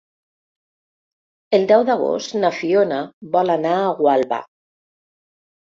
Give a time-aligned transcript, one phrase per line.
[1.59, 3.03] El deu d'agost na Fiona
[3.39, 4.45] vol anar a Gualba.